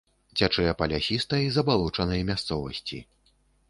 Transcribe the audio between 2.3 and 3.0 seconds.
мясцовасці.